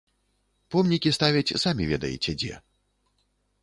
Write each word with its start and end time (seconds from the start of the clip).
Помнікі 0.75 1.13
ставяць 1.19 1.55
самі 1.67 1.83
ведаеце 1.95 2.31
дзе. 2.43 2.53